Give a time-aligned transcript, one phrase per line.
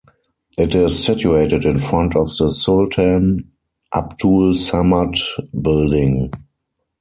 [0.57, 3.51] It is situated in front of the Sultan
[3.93, 5.19] Abdul Samad
[5.61, 6.31] Building.